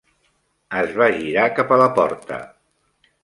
[0.79, 2.39] Es va girar cap a la porta.